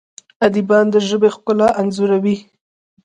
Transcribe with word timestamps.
ادیبان 0.45 0.85
د 0.93 0.95
ژبې 1.07 1.29
ښکلا 1.35 1.67
انځوروي. 1.79 2.35